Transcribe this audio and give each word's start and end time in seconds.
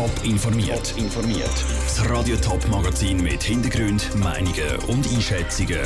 Top 0.00 0.24
informiert. 0.24 0.94
informiert. 0.96 1.52
Das 1.84 2.08
Radio 2.08 2.34
Top 2.36 2.66
Magazin 2.70 3.22
mit 3.22 3.42
Hintergrund, 3.42 4.08
Meinungen 4.16 4.76
und 4.88 5.06
Einschätzungen 5.06 5.80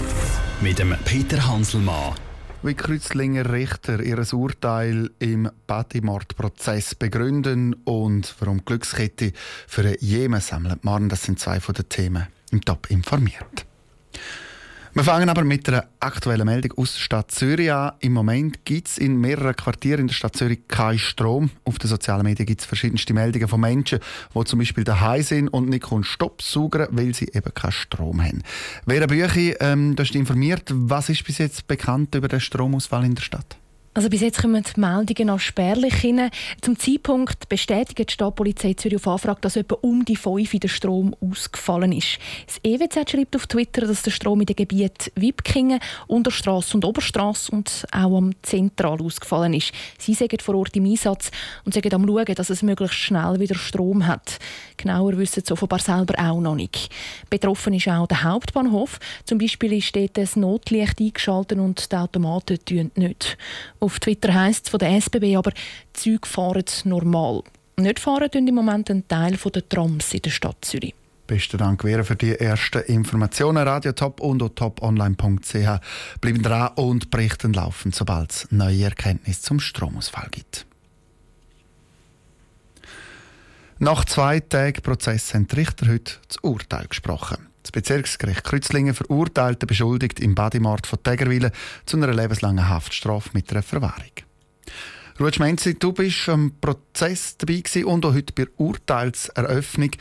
mit 0.60 0.78
dem 0.78 0.94
Peter 1.04 1.44
Hanselmann. 1.44 2.14
Wie 2.62 2.74
Kreuzlinger 2.74 3.50
Richter 3.50 4.00
ihr 4.00 4.24
Urteil 4.32 5.10
im 5.18 5.50
Batimord-Prozess 5.66 6.94
begründen 6.94 7.74
und 7.82 8.32
warum 8.38 8.64
Glückskette 8.64 9.32
für 9.66 10.00
Jemen 10.00 10.40
sammeln. 10.40 10.78
Das 11.08 11.24
sind 11.24 11.40
zwei 11.40 11.58
von 11.58 11.74
den 11.74 11.88
Themen 11.88 12.28
im 12.52 12.60
Top 12.60 12.88
informiert. 12.92 13.66
Wir 14.96 15.02
fangen 15.02 15.28
aber 15.28 15.42
mit 15.42 15.68
einer 15.68 15.88
aktuellen 15.98 16.46
Meldung 16.46 16.78
aus 16.78 16.92
der 16.92 17.00
Stadt 17.00 17.32
Zürich 17.32 17.72
an. 17.72 17.94
Im 17.98 18.12
Moment 18.12 18.64
gibt 18.64 18.86
es 18.86 18.96
in 18.96 19.16
mehreren 19.16 19.56
Quartieren 19.56 20.02
in 20.02 20.06
der 20.06 20.14
Stadt 20.14 20.36
Zürich 20.36 20.68
keinen 20.68 21.00
Strom. 21.00 21.50
Auf 21.64 21.80
den 21.80 21.88
sozialen 21.88 22.22
Medien 22.22 22.46
gibt 22.46 22.60
es 22.60 22.66
verschiedenste 22.66 23.12
Meldungen 23.12 23.48
von 23.48 23.60
Menschen, 23.60 23.98
die 24.32 24.44
zum 24.44 24.60
Beispiel 24.60 24.84
daheim 24.84 25.22
sind 25.22 25.48
und 25.48 25.68
nicht 25.68 25.84
Stopp 26.02 26.42
saugen 26.42 26.86
weil 26.92 27.12
sie 27.12 27.26
eben 27.26 27.52
keinen 27.52 27.72
Strom 27.72 28.22
haben. 28.22 28.44
Vera 28.86 29.06
Büchi, 29.06 29.56
ähm, 29.58 29.96
du 29.96 30.02
hast 30.04 30.14
informiert, 30.14 30.70
was 30.72 31.08
ist 31.08 31.24
bis 31.24 31.38
jetzt 31.38 31.66
bekannt 31.66 32.14
über 32.14 32.28
den 32.28 32.38
Stromausfall 32.38 33.04
in 33.04 33.16
der 33.16 33.22
Stadt? 33.22 33.56
Also 33.96 34.10
bis 34.10 34.22
jetzt 34.22 34.42
kommen 34.42 34.64
die 34.64 34.80
Meldungen 34.80 35.28
noch 35.28 35.38
spärlich 35.38 35.94
hin. 35.94 36.28
Zum 36.60 36.76
Zeitpunkt 36.76 37.48
bestätigt 37.48 38.10
die 38.10 38.12
Stadtpolizei 38.12 38.74
Zürich 38.74 38.96
auf 38.96 39.06
Anfrage, 39.06 39.40
dass 39.42 39.54
etwa 39.54 39.76
um 39.82 40.04
die 40.04 40.16
5 40.16 40.58
der 40.58 40.66
Strom 40.66 41.14
ausgefallen 41.20 41.92
ist. 41.92 42.18
Das 42.46 42.58
EWZ 42.64 43.08
schreibt 43.08 43.36
auf 43.36 43.46
Twitter, 43.46 43.86
dass 43.86 44.02
der 44.02 44.10
Strom 44.10 44.40
in 44.40 44.46
den 44.46 44.56
Gebieten 44.56 45.12
Wipkingen, 45.14 45.78
Unterstrasse 46.08 46.76
und 46.76 46.84
Oberstrasse 46.84 47.52
und 47.52 47.86
auch 47.92 48.16
am 48.16 48.32
Zentral 48.42 49.00
ausgefallen 49.00 49.54
ist. 49.54 49.70
Sie 49.96 50.14
sagen 50.14 50.40
vor 50.40 50.56
Ort 50.56 50.74
im 50.74 50.86
Einsatz 50.86 51.30
und 51.64 51.72
sagen 51.72 51.94
am 51.94 52.04
schauen, 52.04 52.34
dass 52.34 52.50
es 52.50 52.64
möglichst 52.64 52.96
schnell 52.96 53.38
wieder 53.38 53.54
Strom 53.54 54.08
hat. 54.08 54.40
Genauer 54.76 55.16
wissen 55.18 55.44
sie 55.46 55.52
offenbar 55.52 55.78
selber 55.78 56.14
auch 56.18 56.40
noch 56.40 56.56
nicht. 56.56 56.90
Betroffen 57.30 57.74
ist 57.74 57.86
auch 57.86 58.08
der 58.08 58.24
Hauptbahnhof. 58.24 58.98
Zum 59.24 59.38
Beispiel 59.38 59.74
ist 59.74 59.94
dort 59.94 60.18
das 60.18 60.34
Notlicht 60.34 61.00
eingeschaltet 61.00 61.60
und 61.60 61.92
die 61.92 61.96
Automaten 61.96 62.58
tun 62.64 62.90
nicht. 62.96 63.38
Auf 63.84 64.00
Twitter 64.00 64.32
heisst 64.32 64.64
es 64.64 64.70
von 64.70 64.78
der 64.78 64.98
SBB 64.98 65.36
aber, 65.36 65.52
Züge 65.92 66.26
fahren 66.26 66.64
normal. 66.84 67.42
Nicht 67.76 68.00
fahren 68.00 68.30
im 68.32 68.54
Moment 68.54 68.88
ein 68.90 69.06
Teil 69.06 69.36
der 69.36 69.68
Trams 69.68 70.14
in 70.14 70.22
der 70.22 70.30
Stadt 70.30 70.56
Zürich. 70.62 70.94
Besten 71.26 71.58
Dank 71.58 71.82
Vera 71.82 72.02
für 72.02 72.16
die 72.16 72.34
ersten 72.34 72.80
Informationen. 72.84 73.58
Radio 73.58 73.92
Top 73.92 74.22
und 74.22 74.38
toponline.ch 74.56 75.80
bleiben 76.22 76.42
dran 76.42 76.70
und 76.76 77.10
berichten 77.10 77.52
laufend, 77.52 77.94
sobald 77.94 78.30
es 78.30 78.48
neue 78.50 78.84
Erkenntnisse 78.84 79.42
zum 79.42 79.60
Stromausfall 79.60 80.28
gibt. 80.30 80.64
Nach 83.78 84.06
zwei 84.06 84.40
Tagen 84.40 84.80
Prozess 84.80 85.34
haben 85.34 85.46
die 85.46 85.56
Richter 85.56 85.88
heute 85.88 86.14
das 86.26 86.38
Urteil 86.38 86.86
gesprochen. 86.86 87.53
Das 87.64 87.72
Bezirksgericht 87.72 88.44
Kreuzlingen 88.44 88.94
verurteilt 88.94 89.62
den 89.62 89.66
Beschuldigten 89.66 90.22
im 90.22 90.34
Badimord 90.34 90.86
von 90.86 91.02
Tegerwille 91.02 91.50
zu 91.86 91.96
einer 91.96 92.12
lebenslangen 92.12 92.68
Haftstrafe 92.68 93.30
mit 93.32 93.50
einer 93.50 93.62
Verwahrung. 93.62 94.12
Ruth 95.18 95.36
Schmenzi, 95.36 95.78
du 95.78 95.92
bist 95.92 96.28
am 96.28 96.52
Prozess 96.60 97.38
dabei 97.38 97.62
und 97.86 98.04
auch 98.04 98.12
heute 98.12 98.34
bei 98.34 98.46
Urteilseröffnung. 98.58 99.92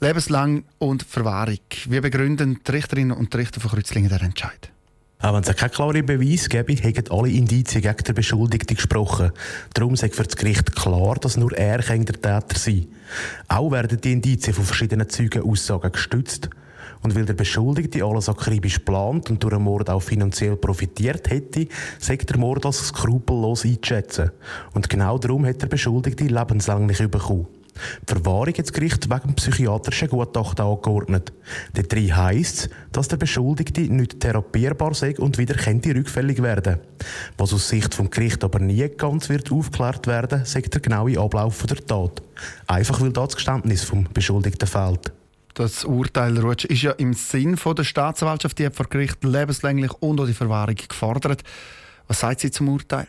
Lebenslang 0.00 0.64
und 0.78 1.04
Verwahrung. 1.04 1.60
Wie 1.88 2.00
begründen 2.00 2.58
die 2.66 2.70
Richterinnen 2.72 3.16
und 3.16 3.32
Richter 3.36 3.60
von 3.60 3.70
Kreuzlingen 3.70 4.10
den 4.10 4.20
Entscheid? 4.20 4.72
Auch 5.20 5.34
wenn 5.34 5.44
es 5.44 5.54
keine 5.54 5.70
klaren 5.70 6.04
Beweise 6.04 6.48
gäbe, 6.48 6.74
haben 6.74 7.10
alle 7.10 7.30
Indizien 7.30 7.80
gegen 7.80 8.04
den 8.04 8.14
Beschuldigten 8.16 8.74
gesprochen. 8.74 9.30
Darum 9.72 9.94
sagt 9.94 10.16
für 10.16 10.24
das 10.24 10.36
Gericht 10.36 10.74
klar, 10.74 11.14
dass 11.20 11.36
nur 11.36 11.56
er 11.56 11.78
der 11.78 12.02
Täter 12.02 12.58
sein 12.58 12.88
kann. 13.46 13.56
Auch 13.56 13.70
werden 13.70 14.00
die 14.00 14.12
Indizien 14.12 14.52
von 14.52 14.64
verschiedenen 14.64 15.08
Zeugen 15.08 15.48
Aussagen 15.48 15.92
gestützt. 15.92 16.50
Und 17.04 17.14
weil 17.14 17.26
der 17.26 17.34
Beschuldigte 17.34 18.02
alles 18.02 18.30
akribisch 18.30 18.78
plant 18.78 19.28
und 19.28 19.42
durch 19.42 19.52
den 19.52 19.62
Mord 19.62 19.90
auch 19.90 20.00
finanziell 20.00 20.56
profitiert 20.56 21.28
hätte, 21.28 21.68
sagt 21.98 22.30
der 22.30 22.38
Mord 22.38 22.64
als 22.64 22.88
skrupellos 22.88 23.66
einzuschätzen. 23.66 24.30
Und 24.72 24.88
genau 24.88 25.18
darum 25.18 25.44
hat 25.44 25.60
der 25.60 25.66
Beschuldigte 25.66 26.24
lebenslang 26.24 26.86
nicht 26.86 27.10
bekommen. 27.10 27.46
Die 27.74 28.14
Verwahrung 28.14 28.54
hat 28.54 28.58
das 28.58 28.72
Gericht 28.72 29.10
wegen 29.10 29.34
psychiatrischen 29.34 30.08
Gutachten 30.08 30.64
angeordnet. 30.64 31.32
Dort 31.74 31.92
drin 31.92 32.16
heisst 32.16 32.70
dass 32.92 33.08
der 33.08 33.16
Beschuldigte 33.16 33.80
nicht 33.82 34.20
therapierbar 34.20 34.94
sei 34.94 35.18
und 35.18 35.36
wieder 35.36 35.56
könnte 35.56 35.94
rückfällig 35.94 36.40
werden. 36.42 36.78
Was 37.36 37.52
aus 37.52 37.68
Sicht 37.68 37.94
vom 37.94 38.08
Gericht 38.08 38.44
aber 38.44 38.60
nie 38.60 38.88
ganz 38.96 39.28
wird 39.28 39.50
aufgeklärt 39.52 40.06
werden, 40.06 40.44
sagt 40.44 40.72
der 40.72 40.80
genaue 40.80 41.18
Ablauf 41.18 41.66
der 41.66 41.84
Tat. 41.84 42.22
Einfach 42.66 43.00
weil 43.00 43.12
da 43.12 43.26
das 43.26 43.34
Geständnis 43.34 43.82
vom 43.82 44.06
Beschuldigten 44.14 44.68
fehlt. 44.68 45.12
Das 45.54 45.84
Urteil 45.84 46.36
Rutsch 46.38 46.64
ist 46.64 46.82
ja 46.82 46.90
im 46.90 47.14
Sinn 47.14 47.56
von 47.56 47.76
der 47.76 47.84
Staatsanwaltschaft, 47.84 48.58
die 48.58 48.66
hat 48.66 48.74
vor 48.74 48.86
Gericht 48.86 49.22
lebenslänglich 49.22 49.92
und 50.00 50.20
auch 50.20 50.26
die 50.26 50.34
Verwahrung 50.34 50.74
gefordert. 50.74 51.42
Was 52.08 52.20
sagt 52.20 52.40
sie 52.40 52.50
zum 52.50 52.68
Urteil? 52.68 53.06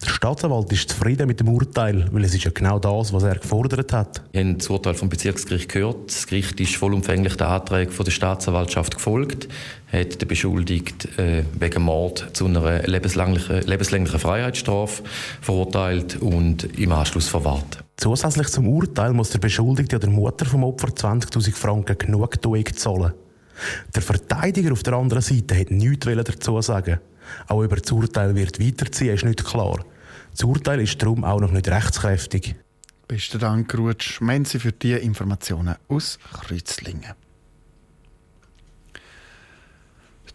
Der 0.00 0.08
Staatsanwalt 0.08 0.70
ist 0.72 0.90
zufrieden 0.90 1.26
mit 1.26 1.40
dem 1.40 1.48
Urteil, 1.48 2.08
weil 2.12 2.24
es 2.24 2.34
ist 2.34 2.44
ja 2.44 2.52
genau 2.52 2.78
das, 2.78 3.12
was 3.12 3.24
er 3.24 3.36
gefordert 3.36 3.92
hat. 3.92 4.22
Wir 4.30 4.42
haben 4.42 4.58
das 4.58 4.70
Urteil 4.70 4.94
vom 4.94 5.08
Bezirksgericht 5.08 5.68
gehört. 5.68 6.08
Das 6.08 6.26
Gericht 6.28 6.60
ist 6.60 6.76
vollumfänglich 6.76 7.36
den 7.36 7.48
Anträgen 7.48 7.92
der 7.96 8.10
Staatsanwaltschaft 8.12 8.94
gefolgt, 8.94 9.48
hat 9.90 10.20
den 10.20 10.28
Beschuldigten 10.28 11.18
äh, 11.18 11.44
wegen 11.58 11.82
Mord 11.82 12.30
zu 12.32 12.46
einer 12.46 12.82
lebenslänglichen, 12.86 13.62
lebenslänglichen 13.62 14.20
Freiheitsstrafe 14.20 15.02
verurteilt 15.40 16.16
und 16.22 16.64
im 16.78 16.92
Anschluss 16.92 17.28
verwahrt. 17.28 17.84
Zusätzlich 17.96 18.48
zum 18.48 18.68
Urteil 18.68 19.12
muss 19.12 19.30
der 19.30 19.38
Beschuldigte 19.38 19.96
oder 19.96 20.08
Mutter 20.08 20.46
vom 20.46 20.64
Opfer 20.64 20.88
20.000 20.88 21.54
Franken 21.54 21.98
Genugtuung 21.98 22.66
zahlen. 22.74 23.12
Der 23.94 24.02
Verteidiger 24.02 24.72
auf 24.72 24.82
der 24.82 24.94
anderen 24.94 25.22
Seite 25.22 25.58
hat 25.58 25.70
nichts 25.70 26.06
dazu 26.06 26.60
sagen. 26.60 26.98
Auch 27.48 27.62
über 27.62 27.76
das 27.76 27.92
Urteil 27.92 28.34
wird 28.34 28.60
weiterziehen, 28.60 29.14
ist 29.14 29.24
nicht 29.24 29.44
klar. 29.44 29.84
Das 30.32 30.42
Urteil 30.44 30.80
ist 30.80 31.00
darum 31.00 31.24
auch 31.24 31.40
noch 31.40 31.52
nicht 31.52 31.68
rechtskräftig. 31.68 32.56
Besten 33.06 33.38
Dank, 33.38 33.74
Rutsch 33.76 34.20
Menzi, 34.20 34.58
für 34.58 34.72
diese 34.72 34.98
Informationen 34.98 35.76
aus 35.88 36.18
Kreuzlingen. 36.32 37.14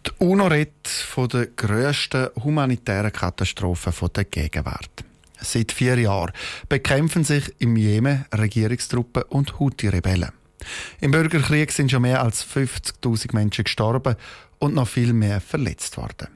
Die 0.05 0.11
UNO 0.19 0.47
redet 0.47 0.87
von 0.87 1.27
der 1.27 1.47
grössten 1.47 2.29
humanitären 2.41 3.11
Katastrophe 3.11 3.91
der 4.09 4.25
Gegenwart. 4.25 5.03
Seit 5.39 5.71
vier 5.71 5.97
Jahren 5.99 6.31
bekämpfen 6.69 7.23
sich 7.23 7.53
im 7.59 7.75
Jemen 7.75 8.25
Regierungstruppen 8.33 9.23
und 9.23 9.59
Houthi-Rebellen. 9.59 10.31
Im 10.99 11.11
Bürgerkrieg 11.11 11.71
sind 11.71 11.91
schon 11.91 12.01
mehr 12.01 12.21
als 12.21 12.45
50.000 12.45 13.33
Menschen 13.33 13.63
gestorben 13.63 14.15
und 14.59 14.73
noch 14.73 14.87
viel 14.87 15.13
mehr 15.13 15.39
verletzt 15.39 15.97
worden. 15.97 16.27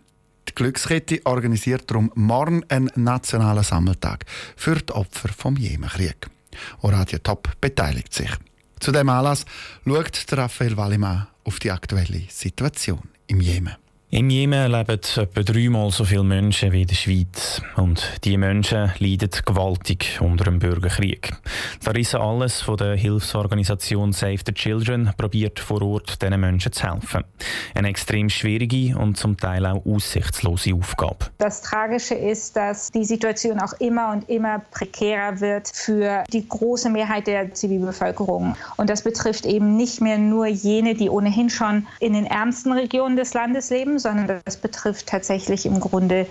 Die 0.48 0.56
Glückskette 0.56 1.22
organisiert 1.26 1.90
darum 1.90 2.12
morgen 2.16 2.64
einen 2.70 2.92
nationalen 2.96 3.64
Sammeltag 3.64 4.26
für 4.56 4.76
die 4.76 4.94
Opfer 4.94 5.30
vom 5.30 5.56
Jemenkrieg. 5.56 6.28
Und 6.80 6.94
Radio 6.94 7.20
Top 7.20 7.50
beteiligt 7.62 8.14
sich. 8.14 8.32
Zu 8.80 8.92
dem 8.92 9.10
Anlass 9.10 9.46
schaut 9.86 10.26
Raphael 10.32 10.76
Wallimann 10.76 11.28
auf 11.44 11.60
die 11.60 11.72
aktuelle 11.72 12.24
Situation 12.30 13.04
im 13.28 13.40
Jemen. 13.40 13.76
Im 14.14 14.30
Jemen 14.30 14.70
leben 14.70 14.90
etwa 14.90 15.42
dreimal 15.42 15.90
so 15.90 16.04
viele 16.04 16.26
Menschen 16.26 16.74
wie 16.74 16.82
in 16.82 16.88
der 16.90 16.96
Schweiz. 16.96 17.62
Und 17.78 18.20
diese 18.26 18.38
Menschen 18.38 18.92
leiden 19.00 19.30
gewaltig 19.46 20.20
unter 20.20 20.44
dem 20.44 20.60
Bürgerkrieg. 20.60 21.32
Larissa 21.86 22.20
Alles 22.20 22.60
von 22.60 22.76
der 22.76 22.98
Hilfsorganisation 22.98 24.12
Save 24.12 24.40
the 24.46 24.52
Children 24.52 25.14
probiert 25.16 25.62
vor 25.62 25.82
Ort 25.82 26.22
diesen 26.22 26.42
Menschen 26.42 26.74
zu 26.74 26.92
helfen. 26.92 27.24
Eine 27.74 27.88
extrem 27.88 28.30
schwierige 28.30 28.98
und 28.98 29.16
zum 29.16 29.38
Teil 29.38 29.66
auch 29.66 29.86
aussichtslose 29.86 30.74
Aufgabe. 30.74 31.28
Das 31.38 31.62
Tragische 31.62 32.16
ist, 32.16 32.58
dass 32.58 32.92
die 32.92 33.06
Situation 33.06 33.62
auch 33.62 33.80
immer 33.80 34.12
und 34.12 34.30
immer 34.30 34.60
prekärer 34.72 35.40
wird 35.40 35.70
für 35.70 36.26
die 36.34 36.46
große 36.46 36.90
Mehrheit 36.90 37.28
der 37.28 37.54
Zivilbevölkerung. 37.54 38.58
Und 38.76 38.90
das 38.90 39.04
betrifft 39.04 39.46
eben 39.46 39.78
nicht 39.78 40.02
mehr 40.02 40.18
nur 40.18 40.48
jene, 40.48 40.96
die 40.96 41.10
ohnehin 41.10 41.50
schon 41.50 41.88
in 42.02 42.12
den 42.12 42.26
ärmsten 42.26 42.74
Regionen 42.74 43.16
des 43.16 43.34
Landes 43.34 43.70
leben, 43.70 44.01
sondern 44.02 44.42
das 44.44 44.58
betrifft 44.58 45.08
tatsächlich 45.08 45.66
im 45.66 45.80
Grunde 45.80 46.28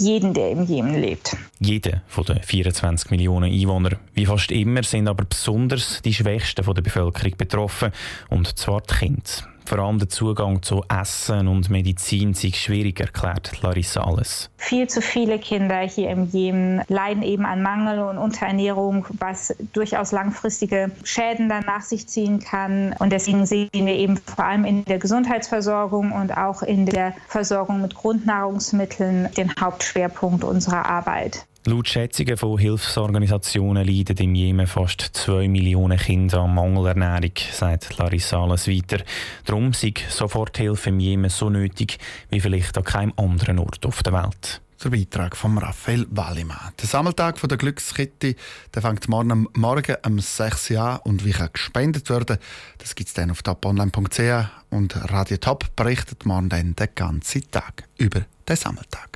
jeden, 0.00 0.34
der 0.34 0.50
im 0.50 0.64
Jemen 0.64 0.94
lebt. 0.94 1.36
Jede 1.58 2.02
von 2.06 2.24
den 2.24 2.42
24 2.42 3.10
Millionen 3.10 3.52
Einwohnern. 3.52 3.96
Wie 4.14 4.26
fast 4.26 4.50
immer 4.50 4.82
sind 4.82 5.08
aber 5.08 5.24
besonders 5.24 6.00
die 6.02 6.14
Schwächsten 6.14 6.64
von 6.64 6.74
der 6.74 6.82
Bevölkerung 6.82 7.36
betroffen, 7.36 7.92
und 8.28 8.58
zwar 8.58 8.82
die 8.82 8.94
Kinder. 8.94 9.55
Vor 9.66 9.80
allem 9.80 9.98
der 9.98 10.08
Zugang 10.08 10.62
zu 10.62 10.84
Essen 10.88 11.48
und 11.48 11.70
Medizin 11.70 12.34
sei 12.34 12.52
schwierig, 12.52 13.00
erklärt 13.00 13.62
Larissa 13.62 14.00
Alles. 14.00 14.48
Viel 14.58 14.86
zu 14.86 15.02
viele 15.02 15.40
Kinder 15.40 15.80
hier 15.80 16.10
im 16.10 16.26
Jemen 16.26 16.82
leiden 16.86 17.24
eben 17.24 17.44
an 17.44 17.62
Mangel 17.62 17.98
und 17.98 18.16
Unterernährung, 18.16 19.06
was 19.18 19.56
durchaus 19.72 20.12
langfristige 20.12 20.92
Schäden 21.02 21.48
dann 21.48 21.64
nach 21.64 21.82
sich 21.82 22.06
ziehen 22.06 22.38
kann. 22.38 22.94
Und 23.00 23.10
deswegen 23.10 23.44
sehen 23.44 23.68
wir 23.72 23.94
eben 23.94 24.18
vor 24.18 24.44
allem 24.44 24.64
in 24.64 24.84
der 24.84 24.98
Gesundheitsversorgung 24.98 26.12
und 26.12 26.36
auch 26.36 26.62
in 26.62 26.86
der 26.86 27.14
Versorgung 27.26 27.82
mit 27.82 27.96
Grundnahrungsmitteln 27.96 29.30
den 29.36 29.52
Hauptschwerpunkt 29.60 30.44
unserer 30.44 30.86
Arbeit. 30.86 31.44
Laut 31.68 31.88
Schätzungen 31.88 32.36
von 32.36 32.58
Hilfsorganisationen 32.58 33.84
leiden 33.84 34.16
im 34.18 34.36
Jemen 34.36 34.68
fast 34.68 35.00
2 35.00 35.48
Millionen 35.48 35.98
Kinder 35.98 36.42
an 36.42 36.54
Mangelernährung, 36.54 37.32
sagt 37.50 37.98
Larissa 37.98 38.40
Alles 38.40 38.68
weiter. 38.68 39.02
Darum 39.44 39.72
sei 39.72 39.94
Soforthilfe 40.08 40.90
im 40.90 41.00
Jemen 41.00 41.28
so 41.28 41.50
nötig 41.50 41.98
wie 42.30 42.38
vielleicht 42.38 42.78
an 42.78 42.84
keinem 42.84 43.12
anderen 43.16 43.58
Ort 43.58 43.84
auf 43.84 44.04
der 44.04 44.12
Welt. 44.12 44.60
Der 44.84 44.90
Beitrag 44.90 45.36
von 45.36 45.58
Raphael 45.58 46.06
Wallimann. 46.10 46.72
Der 46.80 46.86
Sammeltag 46.86 47.40
der 47.40 47.58
Glückskette 47.58 48.36
der 48.72 48.82
fängt 48.82 49.08
morgen 49.08 49.48
Morgen 49.54 49.96
um 50.06 50.20
6 50.20 50.70
Uhr 50.70 50.80
an 50.80 51.00
und 51.02 51.24
wie 51.24 51.32
kann 51.32 51.50
gespendet 51.52 52.08
werden, 52.10 52.38
das 52.78 52.94
gibt 52.94 53.08
es 53.08 53.14
dann 53.14 53.32
auf 53.32 53.42
toponline.ch 53.42 54.20
und 54.70 54.94
Radio 55.10 55.36
Top 55.38 55.74
berichtet 55.74 56.26
morgen 56.26 56.48
dann 56.48 56.76
den 56.76 56.88
ganzen 56.94 57.50
Tag 57.50 57.88
über 57.98 58.20
den 58.48 58.54
Sammeltag. 58.54 59.15